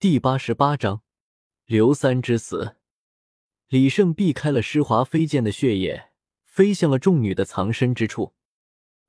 [0.00, 1.02] 第八十八章
[1.66, 2.76] 刘三之死。
[3.66, 6.12] 李胜避开了施华飞溅的血液，
[6.44, 8.32] 飞向了众女的藏身之处。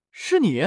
[0.10, 0.64] 是你？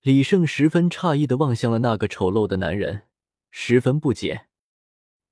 [0.00, 3.06] 李胜十分诧异的望向了那个丑陋的男人，
[3.52, 4.48] 十分不解。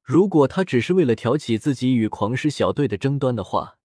[0.01, 3.79] 如果他只是为了挑起自己与狂狮小队的争端的话，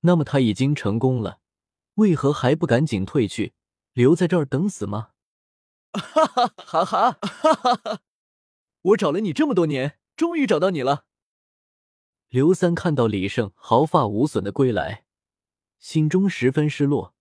[0.00, 1.40] 那么他已经成功了。
[1.94, 3.54] 为何还不赶紧退去，
[3.94, 5.12] 留在这儿等死吗？
[5.94, 8.00] 哈哈哈哈哈哈哈！
[8.82, 11.04] 我找了你这么多年，终于找到你了。
[12.28, 15.04] 刘三看到李胜毫发无损的归来，
[15.78, 17.14] 心中十分失落。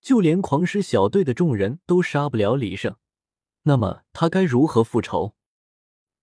[0.00, 2.96] 就连狂狮小队的众人都杀不了李胜，
[3.62, 5.34] 那么他该如何复仇？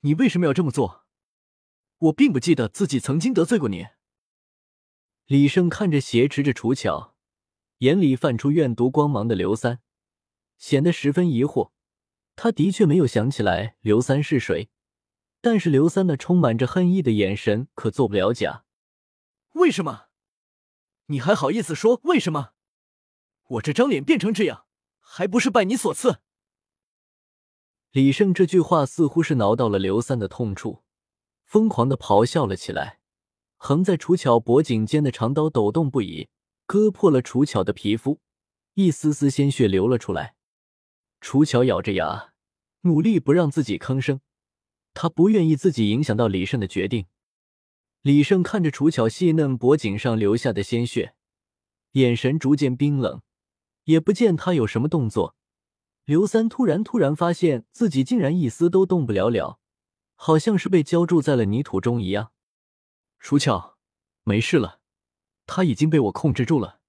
[0.02, 1.06] 你为什么要这么做？
[1.98, 3.88] 我并不记得自己曾经得罪过你。
[5.26, 7.16] 李胜看着挟持着楚巧，
[7.80, 9.80] 眼里泛出怨毒光芒的刘三，
[10.58, 11.72] 显得十分疑惑。
[12.36, 14.70] 他的确没有想起来刘三是谁，
[15.42, 18.66] 但是刘三那充满着恨意的眼神可做不了假。
[19.54, 20.06] 为什么？
[21.08, 22.52] 你还好意思说为什么？
[23.50, 24.66] 我这张脸变成这样，
[25.00, 26.20] 还不是拜你所赐？
[27.92, 30.84] 李胜这句话似乎是挠到了刘三的痛处，
[31.44, 33.00] 疯狂的咆哮了起来。
[33.58, 36.30] 横在楚巧脖颈间的长刀抖动不已，
[36.66, 38.22] 割破了楚巧的皮肤，
[38.76, 40.36] 一丝丝鲜血流了出来。
[41.22, 42.34] 楚巧咬着牙，
[42.82, 44.20] 努力不让自己吭声，
[44.94, 47.06] 他不愿意自己影响到李胜的决定。
[48.02, 51.14] 李胜看着楚巧细嫩脖颈上流下的鲜血，
[51.92, 53.22] 眼神逐渐冰冷。
[53.86, 55.36] 也不见他有什么动作，
[56.06, 59.60] 刘三突然突然发现自己竟然一丝都动不了了，
[60.16, 62.32] 好像是被浇筑在了泥土中一样。
[63.20, 63.78] 楚乔，
[64.24, 64.80] 没事了，
[65.46, 66.81] 他已经被我控制住了。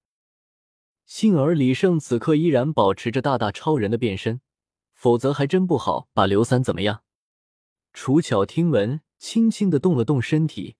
[1.15, 4.41] 幸而李胜此刻依然保持着大大超人的变身，
[4.93, 7.03] 否则还真不好把刘三怎么样。
[7.93, 10.75] 楚巧听闻，轻轻的动了动身体，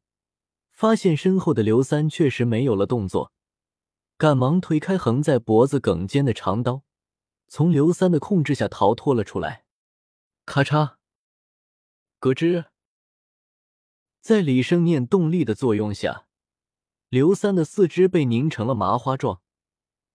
[0.72, 3.32] 发现身后的刘三确实没有了动作。
[4.18, 6.82] 赶忙推开横在脖子梗间的长刀，
[7.48, 9.66] 从刘三的控制下逃脱了出来。
[10.48, 10.96] 咔嚓，
[12.20, 12.66] 咯吱，
[14.20, 16.26] 在李生念动力的作用下，
[17.10, 19.40] 刘三的四肢被拧成了麻花状，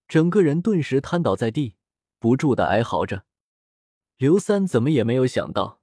[0.08, 1.76] 整个人顿时瘫倒在地，
[2.18, 3.26] 不住的哀嚎着。
[4.16, 5.82] 刘三怎么也没有想到，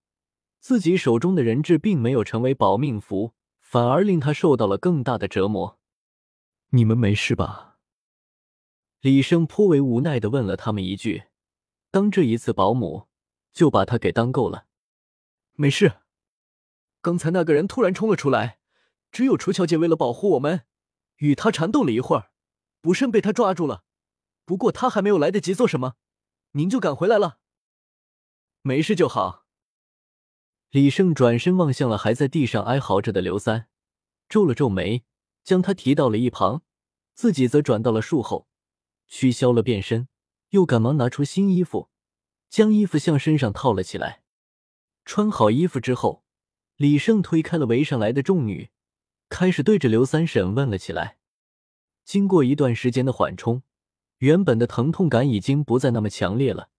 [0.59, 5.79] 自己手中的人质并没有成为保命符，反而令他受到了更大的折磨。
[6.69, 7.77] 你们没事吧？
[8.99, 11.25] 李生颇为无奈的问了他们一句
[11.91, 13.07] ：“当这一次保姆
[13.53, 14.65] 就把他给当够了。”
[15.53, 15.99] 没事，
[17.01, 18.57] 刚才那个人突然冲了出来，
[19.11, 20.65] 只有楚小姐为了保护我们，
[21.17, 22.31] 与他缠斗了一会儿，
[22.81, 23.83] 不慎被他抓住了。
[24.45, 25.95] 不过他还没有来得及做什么，
[26.51, 27.39] 您就赶回来了。
[28.61, 29.45] 没事就好。
[30.69, 33.67] 李胜转身望向了还在地上哀嚎着的刘三，
[34.27, 35.03] 皱了皱眉，
[35.43, 36.63] 将他提到了一旁，
[37.13, 38.47] 自己则转到了树后。
[39.07, 40.07] 取消了变身，
[40.49, 41.89] 又赶忙拿出新衣服，
[42.49, 44.23] 将衣服向身上套了起来。
[45.05, 46.23] 穿好衣服之后，
[46.75, 48.71] 李胜推开了围上来的众女，
[49.29, 51.19] 开始对着刘三审问了起来。
[52.03, 53.61] 经过一段时间的缓冲，
[54.17, 56.69] 原本的疼痛感已经不再那么强烈了，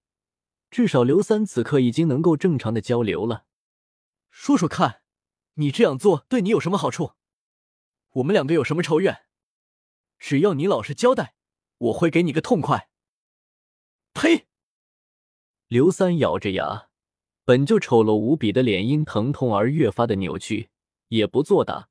[0.71, 3.45] 至少刘三此刻已经能够正常的交流了。
[4.31, 5.03] 说说看，
[5.55, 7.13] 你这样做对你有什么好处？
[8.15, 9.23] 我们两个有什么仇怨？
[10.19, 11.35] 只要你老实交代。
[11.79, 12.89] 我会给你个痛快！
[14.15, 14.47] 呸！
[15.69, 16.89] 刘三咬着牙，
[17.45, 20.71] 本就丑陋无比的脸因疼痛而越发的扭曲，
[21.09, 21.91] 也不作答，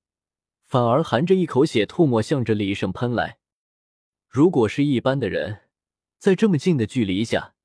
[0.63, 3.37] 反而含着一口血吐沫向着李胜喷来。
[4.35, 5.61] 如果是一般的人，
[6.17, 7.55] 在这么近的距离下，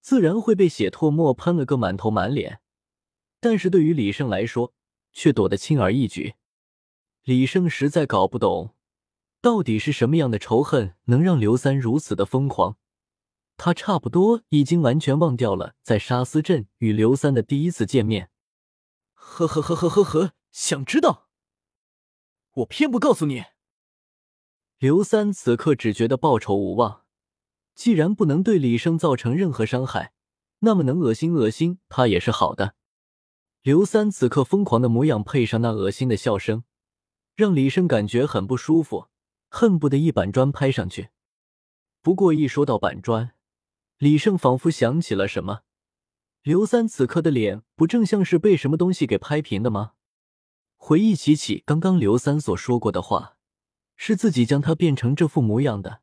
[0.00, 2.62] 自然会被血唾沫喷了个满头满脸，
[3.40, 4.72] 但是对于李胜来说，
[5.12, 6.36] 却躲得轻而易举。
[7.24, 8.74] 李胜实在搞不懂。
[9.42, 12.78] 到底是什么样的仇恨能让刘三如此的疯狂？
[13.58, 18.30] 他差不多已经完全忘掉了在沙斯镇与刘三的第一次见面。
[19.12, 21.28] 呵呵呵呵呵呵，想知道？
[22.54, 23.44] 我偏不告诉你。
[24.78, 27.02] 刘三此刻只觉得报仇无望。
[27.74, 30.12] 既然不能对李生造成任何伤害，
[30.60, 32.76] 那么能恶心恶心他也是好的。
[33.62, 36.62] 刘三此刻疯狂的模样，配上那恶心的笑声，
[37.34, 39.08] 让李生感觉很不舒服。
[39.50, 41.08] 恨不得一板砖拍上去。
[42.02, 43.32] 不过一说到板砖，
[43.96, 45.62] 李胜仿佛想起了什么。
[46.42, 49.94] 刘三此刻的脸不正像是被什么东西给拍平的吗？
[50.76, 53.37] 回忆起起刚刚刘三所说过的话，
[53.98, 56.00] 是自己将他变成这副模样的。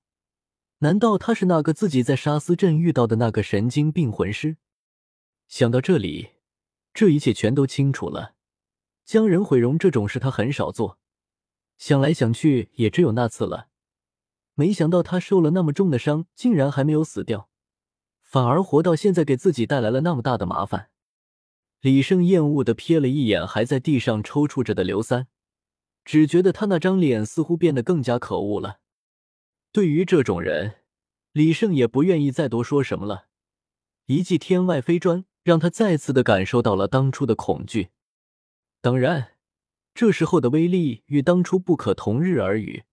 [0.80, 4.58] 难道他是那个自己在沙斯镇遇到的那个神经病魂师？
[5.48, 6.32] 想到这里，
[6.94, 8.36] 这一切全都清楚了。
[9.06, 11.00] 将人毁容这种事他很少做，
[11.78, 13.70] 想来想去也只有那次了。
[14.56, 17.50] 没想到他受了那么重的伤，竟然还没有死掉，
[18.22, 20.90] 反而活到现在，给自己带来了那么大的麻烦。
[21.82, 25.28] 李胜厌恶的瞥了一眼还在地上抽搐着的刘三，
[26.06, 28.80] 只觉得他那张脸似乎变得更加可恶了。
[29.72, 30.76] 对于这种人，
[31.34, 33.28] 李胜也不愿意再多说什么了。
[34.06, 37.90] 一记天外飞砖让他再次的感受到了当初的恐惧。
[38.80, 39.34] 当然，
[39.96, 42.84] 这时候的威力与当初不可同日而语。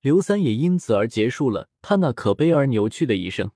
[0.00, 3.52] 刘三也因此而结束了他那可悲而扭曲的一生。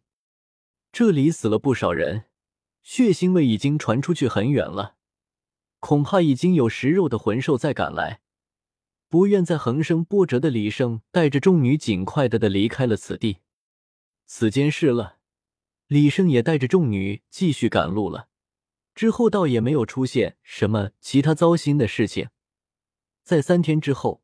[0.92, 2.26] 这里死了不少人，
[2.84, 4.94] 血腥味已经传出去很远了，
[5.80, 8.20] 恐怕已经有食肉的魂兽在赶来。
[9.08, 13.38] 不愿再横生波折的李胜带着众女尽快的的离开了此地。
[14.26, 15.18] 此间事了，
[15.86, 18.28] 李胜也带着众女继续赶路了。
[18.94, 22.30] 之后倒也没有出现什么其他糟心的事情，
[23.22, 24.22] 在三天之后，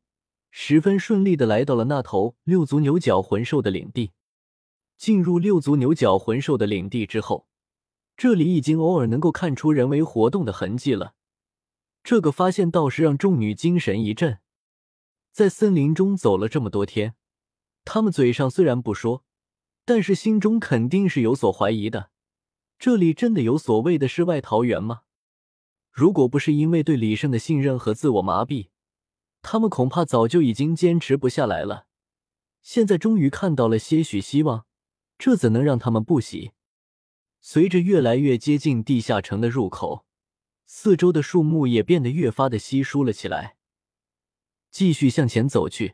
[0.51, 4.11] 十分顺利的来到了那头六足牛角魂兽的领地。
[4.97, 7.47] 进入六足牛角魂兽的领地之后，
[8.17, 11.13] 这里已经偶尔能够看出人为活动的痕迹了。
[12.03, 14.39] 这个发现倒是让众女精神一振。
[15.33, 17.15] 在森林中走了这么多天，
[17.83, 19.25] 他们嘴上虽然不说，
[19.83, 22.11] 但是心中肯定是有所怀疑的。
[22.77, 25.01] 这里真的有所谓的世外桃源吗？
[25.91, 28.67] 如果不是因为对李胜的信任和自我麻痹，
[29.41, 31.87] 他们恐怕早就已经坚持不下来了。
[32.61, 34.67] 现在终于看到了些许希望，
[35.17, 36.51] 这怎能让他们不喜？
[37.41, 40.05] 随着越来越接近地下城的入口，
[40.67, 43.57] 四周的树木也变得越发的稀疏了起来。
[44.73, 45.93] 继续向前走去，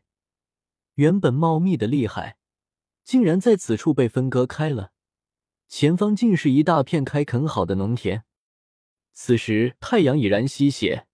[0.93, 2.37] 原本茂密的厉害，
[3.03, 4.93] 竟然在此处被分割开了。
[5.67, 8.23] 前方竟是一大片开垦好的农田。
[9.11, 11.07] 此时太阳已然西斜，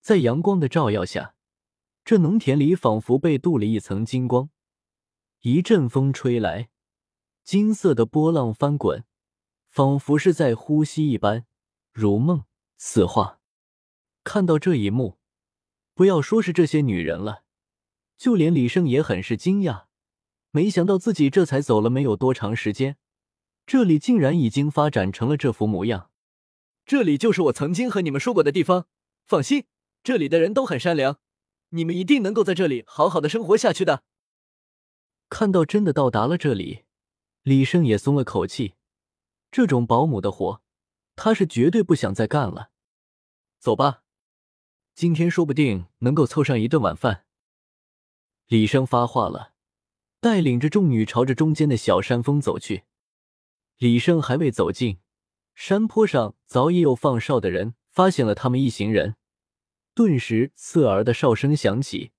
[0.00, 1.34] 在阳光的照耀下，
[2.02, 4.48] 这农田里仿佛被镀了一层金光。
[5.42, 6.70] 一阵风吹来，
[7.44, 9.04] 金色的波浪翻滚，
[9.68, 11.44] 仿佛是在呼吸一般，
[11.92, 12.46] 如梦
[12.78, 13.38] 似幻。
[14.24, 15.18] 看到这一幕，
[15.94, 17.44] 不要说是这些女人了，
[18.16, 19.84] 就连李胜也很是惊讶，
[20.50, 22.96] 没想到自己这才走了没有多长时间。
[23.66, 26.10] 这里竟然已经发展成了这副模样，
[26.84, 28.86] 这里就是我曾经和你们说过的地方。
[29.24, 29.66] 放心，
[30.02, 31.20] 这里的人都很善良，
[31.70, 34.02] 你们一定能够在这里好好的生活下去的。
[35.28, 36.84] 看到真的到达了这里，
[37.42, 38.74] 李胜也松了口气。
[39.50, 40.60] 这种保姆的活，
[41.14, 42.70] 他是绝对不想再干了。
[43.60, 44.01] 走吧，
[44.94, 47.24] 今天说不定能够凑上一顿晚饭。
[48.46, 49.52] 李生发话了，
[50.20, 52.84] 带领着众女朝着中间的小山峰走去。
[53.78, 54.98] 李胜还未走近，
[55.54, 59.16] 山坡上早已有放哨的人发现了他们一行人，
[59.94, 62.12] 顿时刺耳的哨声响起，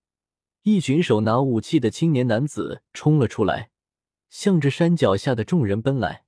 [0.63, 3.69] 一群手拿武器的青年男子冲了出来，
[4.29, 6.25] 向着山脚下的众人奔来。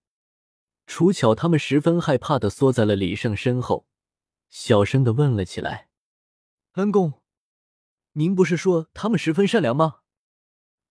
[0.86, 3.88] 楚巧他们十分害怕的缩在了李胜身后，
[4.52, 5.90] 小声的问了起来
[6.76, 7.22] ：“恩公，
[8.14, 10.02] 您不是说他们十分善良吗？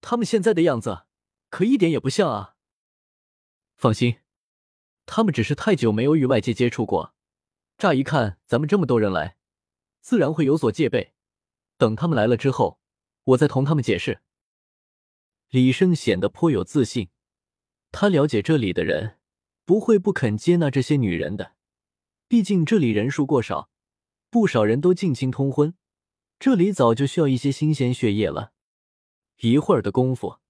[0.01, 1.05] 他们现在的样子
[1.51, 2.57] 可一点也不像啊！”
[3.77, 4.21] 放心。
[5.05, 7.15] 他们只是太久没有与外界接触过，
[7.77, 9.37] 乍一看咱们这么多人来，
[10.01, 11.13] 自然会有所戒备。
[11.77, 12.81] 等他们来了之后，
[13.25, 14.23] 我再同他们解释。
[15.51, 17.11] 李胜显得颇有自信，
[17.93, 19.19] 他了解这里的人
[19.67, 21.57] 不会不肯接纳这些女人的，
[22.27, 23.69] 毕竟这里人数过少，
[24.35, 25.75] 不少人都近亲通婚，
[26.41, 28.51] 这里早就需要一些新鲜血液了。
[29.39, 30.41] 一会儿的功夫，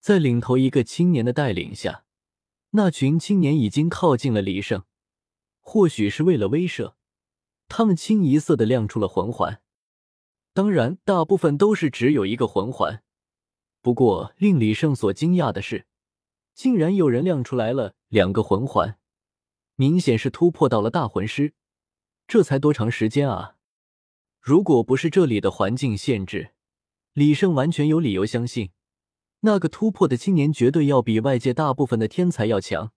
[0.00, 2.04] 在领头一个青年的带领下。
[2.72, 4.84] 那群青年已经靠近了李胜，
[5.60, 6.92] 或许是为了威慑，
[7.68, 9.62] 他们清一色的亮出了魂环。
[10.52, 13.02] 当然，大部分都是只有一个魂环。
[13.80, 15.86] 不过，令李胜所惊讶的是，
[16.52, 18.98] 竟然有人亮出来了两个魂环，
[19.76, 21.54] 明显是突破到了大魂师。
[22.32, 23.56] 这才多长时间啊！
[24.40, 26.52] 如果不是这里的环境限制，
[27.12, 28.70] 李胜完全有理由相信。
[29.40, 32.90] 那个突破的青年绝对要比外界大部分的天才要强。